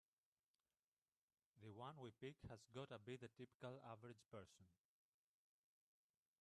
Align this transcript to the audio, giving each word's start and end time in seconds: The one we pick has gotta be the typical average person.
The 1.61 1.69
one 1.71 1.99
we 1.99 2.09
pick 2.09 2.33
has 2.49 2.57
gotta 2.73 2.97
be 2.97 3.17
the 3.17 3.27
typical 3.37 3.79
average 3.87 4.23
person. 4.31 4.65